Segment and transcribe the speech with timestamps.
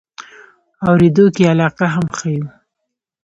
[0.87, 2.45] اورېدو کې یې علاقه هم ښیو.